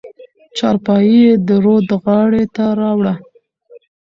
چارپايي 0.57 1.17
يې 1.25 1.33
د 1.47 1.49
رود 1.65 1.89
غاړې 2.03 2.43
ته 2.55 2.65
راوړه. 2.79 3.13